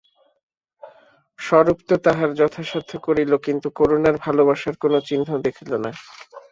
[1.39, 5.91] স্বরূপ তো তাহার যথাসাধ্য করিল, কিন্তু করুণার ভালোবাসার কোনো চিহ্ন দেখিল না।